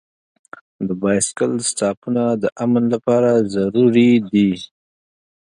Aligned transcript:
د 0.87 0.89
بایسکل 1.01 1.51
سټاپونه 1.69 2.23
د 2.41 2.43
امن 2.63 2.83
لپاره 2.93 3.29
ضروري 3.53 4.11
دي. 4.31 4.49